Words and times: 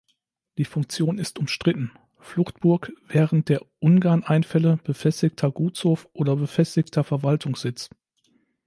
Die 0.57 0.65
Funktion 0.65 1.19
ist 1.19 1.37
umstritten: 1.37 1.91
Fluchtburg 2.17 2.91
während 3.07 3.49
der 3.49 3.61
Ungarneinfälle, 3.77 4.77
befestigter 4.83 5.51
Gutshof 5.51 6.09
oder 6.11 6.35
befestigter 6.35 7.03
Verwaltungssitz. 7.03 7.91